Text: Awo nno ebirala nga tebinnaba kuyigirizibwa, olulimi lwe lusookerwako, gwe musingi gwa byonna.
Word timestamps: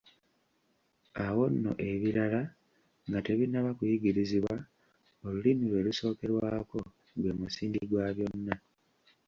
Awo 1.25 1.43
nno 1.53 1.71
ebirala 1.89 2.41
nga 3.07 3.19
tebinnaba 3.25 3.69
kuyigirizibwa, 3.77 4.55
olulimi 5.25 5.63
lwe 5.69 5.85
lusookerwako, 5.87 6.79
gwe 7.19 7.31
musingi 7.39 7.81
gwa 7.89 8.07
byonna. 8.15 8.55